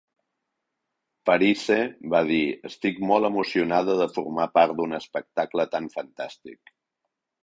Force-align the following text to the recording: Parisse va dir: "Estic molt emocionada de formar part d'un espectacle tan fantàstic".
Parisse 1.29 1.75
va 2.13 2.21
dir: 2.31 2.39
"Estic 2.69 3.01
molt 3.11 3.29
emocionada 3.29 3.97
de 3.99 4.07
formar 4.15 4.47
part 4.59 4.73
d'un 4.79 4.97
espectacle 4.99 5.67
tan 5.77 5.91
fantàstic". 5.97 6.73